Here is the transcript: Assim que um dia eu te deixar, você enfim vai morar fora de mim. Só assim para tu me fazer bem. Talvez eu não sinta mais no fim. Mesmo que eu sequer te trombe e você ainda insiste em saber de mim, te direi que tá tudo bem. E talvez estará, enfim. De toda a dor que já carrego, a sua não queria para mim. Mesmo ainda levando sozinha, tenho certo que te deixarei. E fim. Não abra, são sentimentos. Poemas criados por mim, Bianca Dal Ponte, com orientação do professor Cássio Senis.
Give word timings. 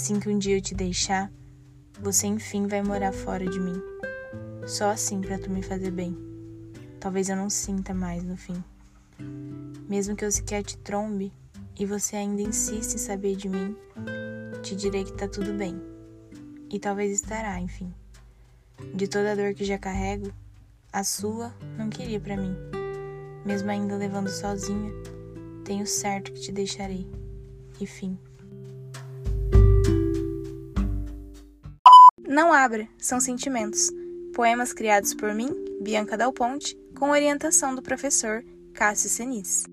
Assim 0.00 0.18
que 0.18 0.30
um 0.30 0.38
dia 0.38 0.56
eu 0.56 0.62
te 0.62 0.74
deixar, 0.74 1.30
você 2.00 2.26
enfim 2.26 2.66
vai 2.66 2.82
morar 2.82 3.12
fora 3.12 3.44
de 3.44 3.60
mim. 3.60 3.74
Só 4.66 4.88
assim 4.88 5.20
para 5.20 5.38
tu 5.38 5.50
me 5.50 5.62
fazer 5.62 5.90
bem. 5.90 6.16
Talvez 6.98 7.28
eu 7.28 7.36
não 7.36 7.50
sinta 7.50 7.92
mais 7.92 8.24
no 8.24 8.34
fim. 8.34 8.64
Mesmo 9.86 10.16
que 10.16 10.24
eu 10.24 10.32
sequer 10.32 10.62
te 10.62 10.78
trombe 10.78 11.30
e 11.78 11.84
você 11.84 12.16
ainda 12.16 12.40
insiste 12.40 12.94
em 12.94 12.98
saber 12.98 13.36
de 13.36 13.46
mim, 13.46 13.76
te 14.62 14.74
direi 14.74 15.04
que 15.04 15.12
tá 15.12 15.28
tudo 15.28 15.52
bem. 15.52 15.78
E 16.70 16.78
talvez 16.78 17.12
estará, 17.12 17.60
enfim. 17.60 17.92
De 18.94 19.06
toda 19.06 19.32
a 19.32 19.34
dor 19.34 19.52
que 19.52 19.66
já 19.66 19.76
carrego, 19.76 20.32
a 20.90 21.04
sua 21.04 21.54
não 21.76 21.90
queria 21.90 22.18
para 22.18 22.38
mim. 22.38 22.56
Mesmo 23.44 23.70
ainda 23.70 23.98
levando 23.98 24.30
sozinha, 24.30 24.94
tenho 25.62 25.86
certo 25.86 26.32
que 26.32 26.40
te 26.40 26.52
deixarei. 26.52 27.06
E 27.78 27.86
fim. 27.86 28.18
Não 32.30 32.52
abra, 32.52 32.86
são 32.96 33.18
sentimentos. 33.18 33.90
Poemas 34.32 34.72
criados 34.72 35.12
por 35.12 35.34
mim, 35.34 35.52
Bianca 35.82 36.16
Dal 36.16 36.32
Ponte, 36.32 36.78
com 36.96 37.10
orientação 37.10 37.74
do 37.74 37.82
professor 37.82 38.44
Cássio 38.72 39.10
Senis. 39.10 39.64